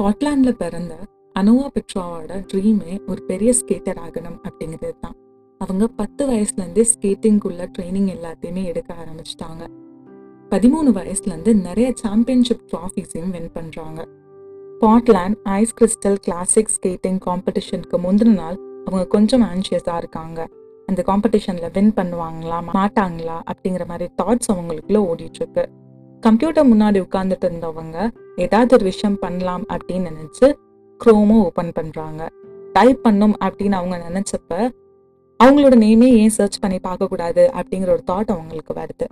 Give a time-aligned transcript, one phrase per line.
[0.00, 0.94] ஸ்காட்லாண்டில் பிறந்த
[1.38, 5.16] அனோவா பெட்ராவோட ட்ரீமே ஒரு பெரிய ஸ்கேட்டர் ஆகணும் அப்படிங்கிறது தான்.
[5.58, 9.64] அவங்க பத்து வயசுலேருந்தே ஸ்கேட்டிங்குள்ள ட்ரைனிங் எல்லாத்தையுமே எடுக்க ஆரம்பிச்சிட்டாங்க.
[10.50, 14.00] பதிமூணு வயசுலேருந்து நிறைய சாம்பியன்ஷிப் ட்ராஃபீஸையும் வின் பண்ணுறாங்க
[14.80, 20.48] Scotland ice crystal classic skating காம்படிஷனுக்கு முந்தின நாள் அவங்க கொஞ்சம் ஆன்ஷியஸாக இருக்காங்க.
[20.86, 25.66] அந்த காம்படிஷனில் வின் பண்ணுவாங்களா மாட்டாங்களா அப்படிங்கிற மாதிரி தாட்ஸ் அவங்களுக்குள்ள ஓடிட்டுருக்கு
[26.20, 30.52] கம்ப்யூட்டர் முன்னாடி உட்காந்துட்டு இருந்தவங்க ஏதாவது ஒரு விஷயம் பண்ணலாம் அப்படின்னு நினச்சி
[31.04, 32.28] க்ரோமோ ஓப்பன் பண்ணுறாங்க
[32.72, 34.70] டைப் பண்ணும் அப்படின்னு அவங்க நினச்சப்ப
[35.44, 39.06] அவங்களோட நேமே ஏன் சர்ச் பண்ணி பார்க்கக்கூடாது அப்படிங்கிற ஒரு தாட் அவங்களுக்கு வருது.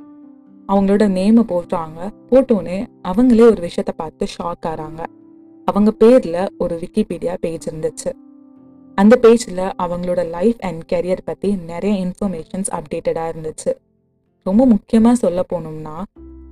[0.68, 1.98] அவங்களோட நேமை போடுறாங்க.
[2.30, 5.04] போட்டோன்னே அவங்களே ஒரு விஷயத்த பார்த்து ஷாக் ஆகிறாங்க
[5.64, 8.12] அவங்க பேரில் ஒரு விக்கிபீடியா பேஜ் இருந்துச்சு.
[8.94, 13.72] அந்த பேஜில் அவங்களோட லைஃப் அண்ட் கெரியர் பற்றி நிறைய இன்ஃபர்மேஷன்ஸ் அப்டேட்டடாக இருந்துச்சு.
[14.42, 15.96] ரொம்ப முக்கியமாக சொல்ல போனோம்னா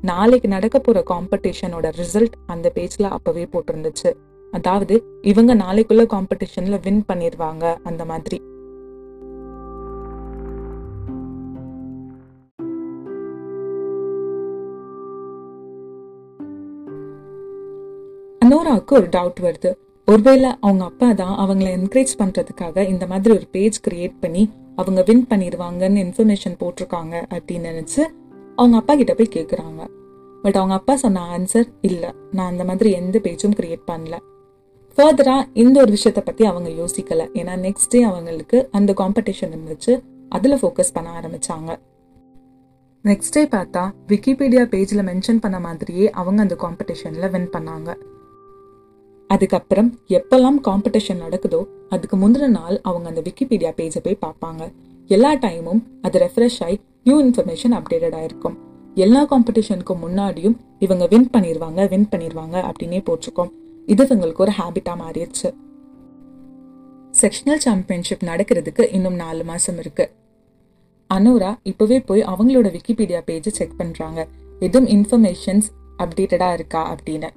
[0.03, 4.13] நாளைக்கு நடக்க போற காம்படிஷனோட ரிசல்ட் அந்த பேஜ்ல அப்பவே போட்டிருந்துச்சு.
[4.53, 8.41] அதாவது இவங்க நாளைக்குள்ள காம்படிஷன்ல வின் பண்ணிடுவாங்க அந்த மாதிரி.
[18.45, 19.75] அனோராவுக்கு ஒரு டவுட் வருது.
[20.05, 25.27] ஒருவேளை அவங்க அப்பா தான் அவங்கள என்கரேஜ் பண்றதுக்காக இந்த மாதிரி ஒரு பேஜ் கிரியேட் பண்ணி அவங்க வின்
[25.31, 28.05] பண்ணிடுவாங்கன்னு இன்ஃபர்மேஷன் போட்டிருக்காங்க அப்படின்னு நினைச்சு
[28.57, 29.83] அவங்க அப்பா கிட்ட போய் கேட்குறாங்க
[30.43, 32.11] பட் அவங்க அப்பா சொன்ன ஆன்சர் இல்லை.
[32.33, 34.17] நான் அந்த மாதிரி எந்த பேஜும் கிரியேட் பண்ணல.
[34.99, 37.23] ஃபர்தரா இந்த ஒரு விஷயத்த பற்றி அவங்க யோசிக்கல.
[37.41, 40.03] ஏன்னா நெக்ஸ்ட் டே அவங்களுக்கு அந்த காம்படிஷன் இருந்துச்சு.
[40.29, 41.71] அதில் ஃபோக்கஸ் பண்ண ஆரம்பிச்சாங்க.
[43.05, 47.91] நெக்ஸ்ட் டே பார்த்தா விக்கிபீடியா பேஜ்ல மென்ஷன் பண்ண மாதிரியே அவங்க அந்த காம்படிஷனில் வின் பண்ணாங்க.
[49.31, 54.73] அதுக்கப்புறம் எப்பெல்லாம் காம்படிஷன் நடக்குதோ அதுக்கு முந்தின நாள் அவங்க அந்த விக்கிபீடியா பேஜை போய் பார்ப்பாங்க.
[55.07, 58.55] எல்லா டைமும் அது ரெஃப்ரெஷ் ஆகி நியூ இன்ஃபர்மேஷன் அப்டேட்டட் ஆயிருக்கும்.
[59.05, 63.51] எல்லா காம்படிஷனுக்கு முன்னாடியும் இவங்க வின் பண்ணிடுவாங்க வின் பண்ணிடுவாங்க அப்படின்னே போட்டிருக்கோம்.
[63.93, 65.49] இது இவங்களுக்கு ஒரு ஹேபிட்டாக மாறிடுச்சு.
[67.21, 70.13] செக்ஷனல் சாம்பியன்ஷிப் நடக்கிறதுக்கு இன்னும் நாலு மாதம் இருக்குது
[71.11, 74.21] அனோரா இப்போவே போய் அவங்களோட விக்கிபீடியா பேஜை செக் பண்ணுறாங்க
[74.67, 75.69] எதுவும் இன்ஃபர்மேஷன்ஸ்
[76.05, 77.31] அப்டேட்டடாக இருக்கா அப்படின்னு.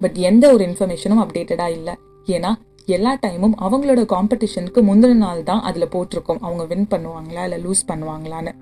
[0.00, 1.94] பட் எந்த ஒரு இன்ஃபர்மேஷனும் அப்டேட்டடாக இல்லை.
[2.34, 2.52] ஏன்னா
[2.96, 6.42] எல்லா டைமும் அவங்களோட காம்படிஷனுக்கு முந்தின நாள் தான் அதில் போட்டிருக்கோம்.
[6.46, 8.54] அவங்க வின் பண்ணுவாங்களா இல்லை லூஸ் பண்ணுவாங்களான்னு.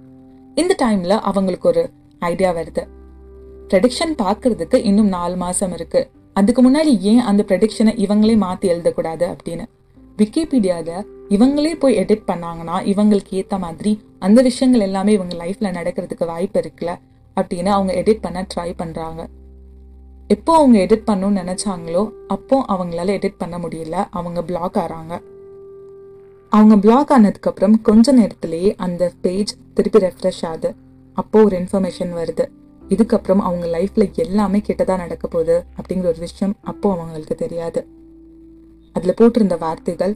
[0.55, 2.87] இந்த டைம்ல அவங்களுக்கு ஒரு ஐடியா வருது.
[3.69, 6.11] ப்ரெடிக்ஷன் பார்க்கறதுக்கு இன்னும் நாலு மாசம் இருக்கு.
[6.33, 9.65] அதுக்கு முன்னாடி ஏன் அந்த ப்ரெடிக்ஷனை இவங்களே மாத்தி எழுதக்கூடாது அப்படின்னு?
[10.17, 16.61] விக்கிபீடியால இவங்களே போய் எடிட் பண்ணாங்கன்னா இவங்களுக்கு ஏத்த மாதிரி அந்த விஷயங்கள் எல்லாமே இவங்க லைஃப்ல நடக்கிறதுக்கு வாய்ப்பு
[16.61, 16.99] இருக்குல்ல
[17.41, 19.29] அப்படின்னு அவங்க எடிட் பண்ண ட்ரை பண்றாங்க.
[20.29, 24.07] எப்போ அவங்க எடிட் பண்ணணும்னு நினைச்சாங்களோ அப்போ அவங்களால எடிட் பண்ண முடியல.
[24.11, 25.23] அவங்க பிளாக் ஆறாங்க.
[26.49, 30.71] அவங்க பிளாக் ஆனதுக்கு அப்புறம் கொஞ்ச நேரத்திலேயே அந்த பேஜ் திருப்பி ரெஃப்ரெஷ் ஆகுது.
[31.19, 32.45] அப்போ ஒரு இன்ஃபர்மேஷன் வருது.
[32.89, 37.81] இதுக்கப்புறம் அவங்க லைஃப்ல எல்லாமே கெட்டதாக நடக்க போகுது அப்படிங்கிற ஒரு விஷயம் அப்போ அவங்களுக்கு தெரியாது.
[38.97, 40.15] அதில் போட்டிருந்த வார்த்தைகள்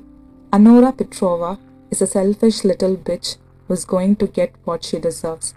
[0.53, 1.53] Anora Petrova
[1.91, 3.31] is a selfish little bitch
[3.69, 5.50] was going to get what she deserves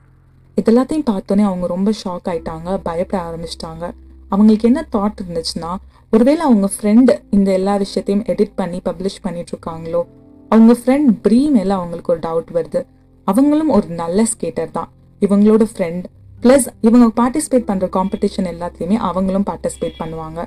[0.58, 3.92] இதெல்லாத்தையும் பார்த்தோன்னே அவங்க ரொம்ப ஷாக் ஆயிட்டாங்க பயப்பட ஆரம்பிச்சிட்டாங்க.
[4.30, 5.72] அவங்களுக்கு என்ன தாட் இருந்துச்சுன்னா
[6.12, 10.02] ஒருவேளை அவங்க ஃப்ரெண்டு இந்த எல்லா விஷயத்தையும் எடிட் பண்ணி பப்ளிஷ் பண்ணிட்டு இருக்காங்களோ
[10.50, 12.82] அவங்க ஃப்ரெண்ட் ப்ரீ மேலே அவங்களுக்கு ஒரு டவுட் வருது.
[13.30, 14.90] அவங்களும் ஒரு நல்ல ஸ்கேட்டர் தான்.
[15.22, 16.06] இவங்களோட ஃப்ரெண்ட்
[16.44, 20.40] ப்ளஸ் இவங்க பார்ட்டிசிபேட் பண்ணுற காம்படிஷன் எல்லாத்தையுமே அவங்களும் பார்ட்டிசிபேட் பண்ணுவாங்க.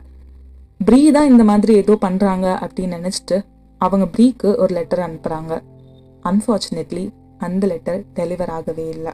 [0.87, 3.37] ப்ரீ தான் இந்த மாதிரி ஏதோ பண்ணுறாங்க அப்படின்னு நினச்சிட்டு
[3.81, 5.53] அவங்க ப்ரீக்கு ஒரு லெட்டர் அனுப்புகிறாங்க
[6.31, 7.05] அன்ஃபார்ச்சுனேட்லி
[7.47, 9.13] அந்த லெட்டர் டெலிவர் ஆகவே இல்லை.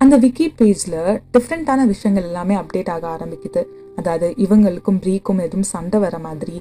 [0.00, 1.00] அந்த விக்கி பேஜில்
[1.34, 3.62] டிஃப்ரெண்ட்டான விஷயங்கள் எல்லாமே அப்டேட் ஆக ஆரம்பிக்குது.
[3.98, 6.56] அதாவது இவங்களுக்கும் ப்ரீக்கும் எதுவும் சண்டை வர மாதிரி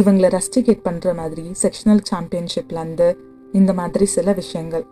[0.00, 3.08] இவங்களை ரஸ்டிகேட் பண்ணுற மாதிரி செக்ஷனல் சாம்பியன்ஷிப்லேருந்து
[3.58, 4.84] இந்த மாதிரி சில விஷயங்கள்.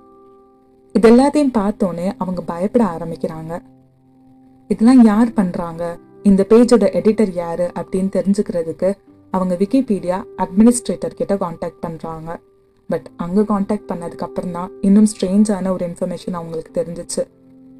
[0.94, 3.58] இது எல்லாத்தையும் பார்த்தோன்னே அவங்க பயப்பட ஆரம்பிக்கிறாங்க.
[4.69, 7.60] இதெல்லாம் யார் பண்ணுறாங்க இந்த பேஜோட எடிட்டர் யார்?
[7.60, 8.92] அப்படின்னு தெரிஞ்சுக்கிறதுக்கு
[9.30, 12.36] அவங்க விக்கிபீடியா அட்மினிஸ்ட்ரேட்டர் கிட்ட காண்டாக்ட் பண்ணுறாங்க
[12.88, 17.22] பட் அங்கே காண்டாக்ட் பண்ணதுக்கப்புறம் தான் இன்னும் ஸ்ட்ரேஞ்சான ஒரு இன்ஃபர்மேஷன் அவங்களுக்கு தெரிஞ்சிச்சு.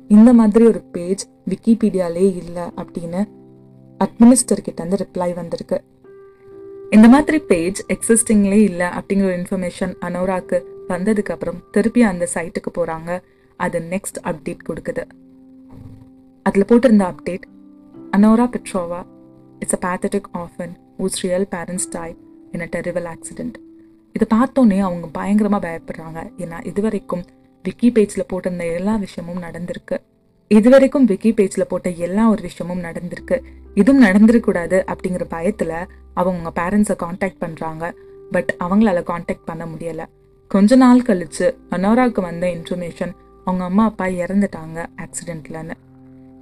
[0.09, 3.23] இந்த மாதிரி ஒரு பேஜ் விக்கிபீடியாலே இல்லை அப்படின்னு
[4.05, 5.85] அட்மினிஸ்டர் கிட்டேருந்து ரிப்ளை வந்திருக்கு.
[6.91, 13.11] இந்த மாதிரி பேஜ் எக்ஸிஸ்டிங்லே இல்லை அப்படிங்கிற ஒரு இன்ஃபர்மேஷன் அனோராக்கு வந்ததுக்கு அப்புறம் திருப்பி அந்த சைட்டுக்கு போறாங்க.
[13.57, 15.05] அது நெக்ஸ்ட் அப்டேட் கொடுக்குது.
[16.47, 17.45] அதில் போட்டிருந்த update
[18.17, 19.01] Anora Petrova
[19.59, 22.17] it's a pathetic orphan whose real parents died
[22.53, 23.59] in a terrible accident
[24.17, 26.19] இதை பார்த்தோன்னே அவங்க பயங்கரமாக பயப்படுறாங்க.
[26.39, 27.23] ஏன்னா இதுவரைக்கும்
[27.65, 29.97] விக்கி பேஜில் போட்டிருந்த எல்லா விஷயமும் நடந்திருக்கு.
[30.49, 33.37] இதுவரைக்கும் விக்கி பேஜில் போட்ட எல்லா ஒரு விஷயமும் நடந்திருக்கு.
[33.75, 35.79] இதுவும் நடந்துருக்கூடாது அப்படிங்கிற பயத்தில்
[36.15, 37.85] அவங்க பேரண்ட்ஸை காண்டாக்ட் பண்ணுறாங்க
[38.31, 40.07] பட் அவங்களால காண்டாக்ட் பண்ண முடியலை.
[40.53, 43.13] கொஞ்ச நாள் கழிச்சு அனோராவுக்கு வந்த இன்ஃபர்மேஷன்
[43.45, 45.71] அவங்க அம்மா அப்பா இறந்துட்டாங்க ஆக்சிடெண்ட்லன்னு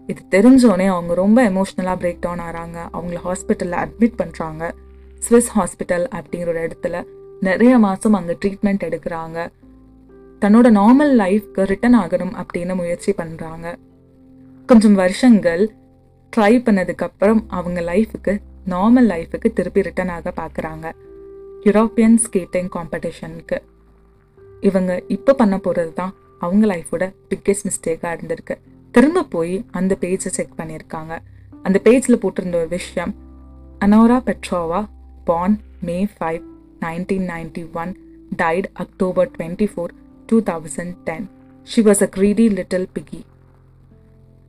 [0.07, 4.71] இது தெரிஞ்சோடனே அவங்க ரொம்ப எமோஷ்னலாக பிரேக் டவுன் ஆகிறாங்க அவங்கள ஹாஸ்பிட்டலில் அட்மிட் பண்ணுறாங்க
[5.29, 7.05] ஸ்விஸ் ஹாஸ்பிட்டல் அப்படிங்கிற ஒரு இடத்துல
[7.41, 9.49] நிறைய மாதம் அங்கே ட்ரீட்மெண்ட் எடுக்கிறாங்க.
[10.41, 13.75] தன்னோட நார்மல் லைஃப்க்கு ரிட்டர்ன் ஆகணும் அப்படின்னு முயற்சி பண்ணுறாங்க
[14.67, 15.73] கொஞ்சம் வருஷங்கள்
[16.37, 20.93] ட்ரை பண்ணதுக்கப்புறம் அவங்க லைஃபுக்கு நார்மல் லைஃபுக்கு திருப்பி ரிட்டர்ன் ஆக பார்க்குறாங்க
[21.65, 23.59] யூரோப்பியன் ஸ்கேட்டிங் காம்படிஷனுக்கு
[24.69, 28.55] இவங்க இப்போ பண்ண போகிறது தான் அவங்க லைஃபோட பிக்கெஸ்ட் மிஸ்டேக்காக இருந்திருக்கு.
[28.95, 31.13] திரும்ப போய் அந்த பேஜை செக் பண்ணியிருக்காங்க.
[31.67, 33.13] அந்த பேஜில் போட்டிருந்த ஒரு விஷயம்
[33.85, 34.81] Anora Petrova
[35.25, 35.57] born
[35.89, 36.43] May five
[36.85, 37.93] nineteen ninety one
[38.37, 39.93] died October twenty four
[40.29, 41.27] two thousand ten
[41.67, 43.21] she was a greedy little piggy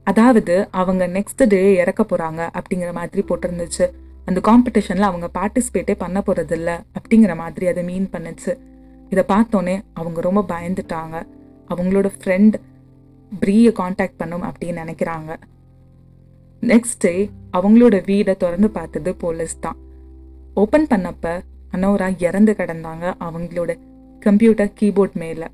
[0.07, 3.85] அதாவது அவங்க நெக்ஸ்ட் டே இறக்க போகிறாங்க அப்படிங்கிற மாதிரி போட்டிருந்துச்சு.
[4.29, 8.51] அந்த காம்படிஷனில் அவங்க பார்ட்டிசிபேட்டே பண்ண போகிறதில்ல அப்படிங்கிற மாதிரி அதை மீன் பண்ணுச்சு.
[9.11, 11.15] இதை பார்த்தோன்னே அவங்க ரொம்ப பயந்துட்டாங்க.
[11.69, 12.55] அவங்களோட ஃப்ரெண்ட்
[13.41, 15.31] ப்ரீயை காண்டாக்ட் பண்ணும் அப்படின்னு நினைக்கிறாங்க.
[16.61, 19.77] நெக்ஸ்ட் டே அவங்களோட வீடை திறந்து பார்த்தது போலீஸ் தான்.
[20.53, 21.41] ஓப்பன் பண்ணப்ப
[21.71, 23.71] அனோரா இறந்து கிடந்தாங்க அவங்களோட
[24.19, 25.47] கம்ப்யூட்டர் கீபோர்ட் மேலே.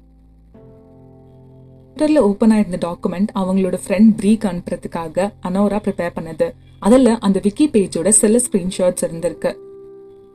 [1.89, 6.47] கம்ப்யூட்டரில் ஓப்பன் ஆயிருந்த டாக்குமெண்ட் அவங்களோட ஃப்ரெண்ட் ப்ரீக் அனுப்புறதுக்காக அனோரா ப்ரிப்பேர் பண்ணது.
[6.79, 9.51] அதில் அந்த விக்கி பேஜோட சில ஸ்க்ரீன்ஷாட்ஸ் இருந்திருக்கு.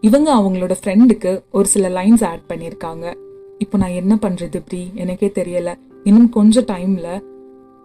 [0.02, 3.06] இவங்க அவங்களோட ஃப்ரெண்டுக்கு ஒரு சில லைன்ஸ் ஆட் பண்ணியிருக்காங்க.
[3.58, 4.80] இப்போ நான் என்ன பண்ணுறது இப்படி?
[4.94, 5.70] எனக்கே தெரியல.
[6.04, 7.12] இன்னும் கொஞ்சம் டைமில்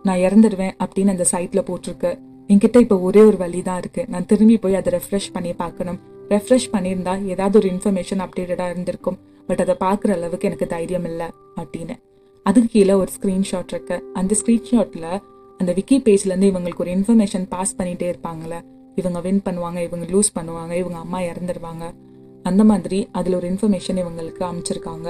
[0.05, 2.11] நான் இறந்துடுவேன் அப்படின்னு அந்த சைட்டில் போட்டிருக்கு.
[2.49, 5.99] என்கிட்ட இப்போ ஒரே ஒரு வழி தான் இருக்குது நான் திரும்பி போய் அதை ரெஃப்ரெஷ் பண்ணி பார்க்கணும்.
[6.29, 9.17] ரெஃப்ரெஷ் பண்ணியிருந்தா ஏதாவது ஒரு இன்ஃபர்மேஷன் அப்டேட்டடாக இருந்திருக்கும்.
[9.49, 11.27] பட் அதை பார்க்குற அளவுக்கு எனக்கு தைரியம் இல்லை
[11.61, 11.97] அப்படின்னு.
[12.45, 13.97] அதுக்கு கீழே ஒரு ஸ்க்ரீன்ஷாட் இருக்கு.
[14.13, 15.09] அந்த ஸ்க்ரீன்ஷாட்டில்
[15.59, 18.57] அந்த விக்கி பேஜ்லேருந்து இவங்களுக்கு ஒரு இன்ஃபர்மேஷன் பாஸ் பண்ணிகிட்டே இருப்பாங்கல்ல.
[18.95, 21.85] இவங்க வின் பண்ணுவாங்க இவங்க லூஸ் பண்ணுவாங்க இவங்க அம்மா இறந்துடுவாங்க
[22.49, 25.07] அந்த மாதிரி அதில் ஒரு இன்ஃபர்மேஷன் இவங்களுக்கு அமைச்சிருக்காங்க.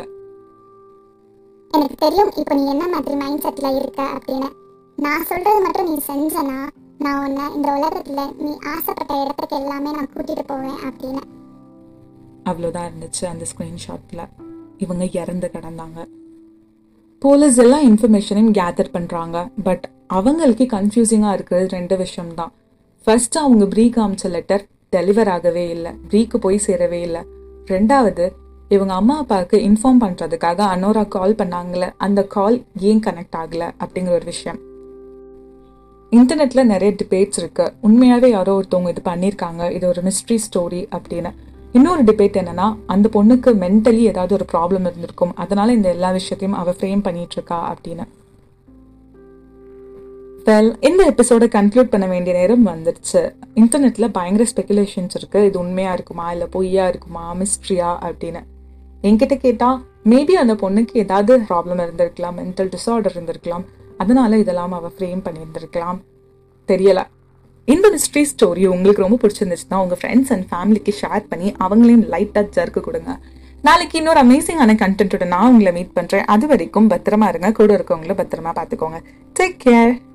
[1.74, 4.50] எனக்கு தெரியும் இப்போ நீ என்ன மாதிரி மைண்ட் செட்டில் இருக்க அப்படின்னு.
[5.06, 6.60] நான் சொல்றது மட்டும் நீ செஞ்சனா
[7.06, 11.24] நான் உன்னை இந்த உலகத்துல நீ ஆசைப்பட்ட இடத்துக்கு எல்லாமே நான் கூட்டிட்டு போவேன் அப்படின்னு.
[12.50, 14.24] அவ்வளோதான் இருந்துச்சு அந்த ஸ்க்ரீன்ஷாட்டில்
[14.83, 16.00] இவங்க இறந்து கிடந்தாங்க.
[17.22, 19.86] போலீஸ் எல்லாம் இன்ஃபர்மேஷனையும் கேதர் பண்ணுறாங்க பட்
[20.18, 22.51] அவங்களுக்கு கன்ஃபியூசிங்காக இருக்கிறது ரெண்டு விஷயம்தான்.
[23.07, 24.63] ஃபர்ஸ்ட் அவங்க ப்ரீ காமிச்ச லெட்டர்
[24.95, 27.22] டெலிவர் ஆகவே இல்லை ரீக்கு போய் சேரவே இல்லை.
[27.66, 28.25] ரெண்டாவது
[28.69, 34.25] இவங்க அம்மா அப்பாவுக்கு இன்ஃபார்ம் பண்ணுறதுக்காக அனோரா கால் பண்ணாங்களே அந்த கால் ஏன் கனெக்ட் ஆகலை அப்படிங்கிற ஒரு
[34.25, 34.60] விஷயம்.
[36.12, 41.31] இன்டர்நெட்டில் நிறைய டிபேட்ஸ் இருக்குது உண்மையாகவே யாரோ ஒருத்தவங்க இது பண்ணியிருக்காங்க இது ஒரு மிஸ்ட்ரி ஸ்டோரி அப்படின்னு.
[41.74, 45.36] இன்னொரு டிபேட் என்னன்னா அந்த பொண்ணுக்கு மென்டலி ஏதாவது ஒரு ப்ராப்ளம் இருந்திருக்கும்.
[45.36, 48.06] அதனால இந்த எல்லா விஷயத்தையும் அவள் ஃப்ரேம் பண்ணிட்டு இருக்கா அப்படின்னு.
[50.48, 55.46] வெல் இந்த எபிசோடை கன்க்ளூட் பண்ண வேண்டிய நேரம் வந்துருச்சு இன்டர்நெட்டில் பயங்கர ஸ்பெகுலேஷன்ஸ் இருக்கு.
[55.46, 56.32] இது உண்மையா இருக்குமா?
[56.32, 57.36] இல்லை பொய்யா இருக்குமா?
[57.36, 58.42] மிஸ்ட்ரியா அப்படின்னு.
[59.02, 63.66] என்கிட்ட கேட்டால் மேபி அந்த பொண்ணுக்கு ஏதாவது ப்ராப்ளம் இருந்திருக்கலாம் மென்டல் டிஸார்டர் இருந்திருக்கலாம்.
[63.98, 66.00] அதனால இதெல்லாம் அவள் ஃப்ரேம் பண்ணியிருந்திருக்கலாம்.
[66.68, 67.04] தெரியல.
[67.66, 72.80] இந்த மிஸ்ட்ரி ஸ்டோரி உங்களுக்கு ரொம்ப பிடிச்சிருந்துச்சுன்னா உங்கள் ஃப்ரெண்ட்ஸ் அண்ட் ஃபேமிலிக்கு ஷேர் பண்ணி அவங்களையும் லைட்டாக ஜர்க்கு
[72.80, 73.20] கொடுங்க.
[73.62, 77.52] நாளைக்கு இன்னொரு அமேசிங்கான கண்டென்ட்டோட நான் உங்களை மீட் பண்ணுறேன் அது வரைக்கும் பத்திரமா இருங்க.
[77.52, 79.00] கூட இருக்கவங்கள பத்திரமா பார்த்துக்கோங்க.
[79.40, 80.06] Take care